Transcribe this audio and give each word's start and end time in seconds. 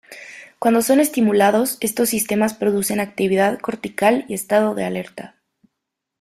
Cuando 0.57 0.81
son 0.81 0.99
estimulados, 0.99 1.77
estos 1.79 2.09
sistemas 2.09 2.55
producen 2.55 2.99
actividad 2.99 3.59
cortical 3.59 4.25
y 4.29 4.33
estado 4.33 4.73
de 4.73 4.83
alerta. 4.85 5.35